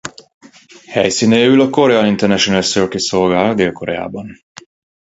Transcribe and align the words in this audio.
Helyszínéül 0.87 1.61
a 1.61 1.69
Korean 1.69 2.05
International 2.05 2.61
Circuit 2.61 2.99
szolgál 3.03 3.55
Dél-Koreában. 3.55 4.37